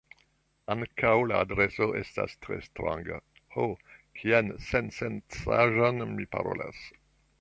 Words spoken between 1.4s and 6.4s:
adreso estos tre stranga: Ho, kian sensencaĵon mi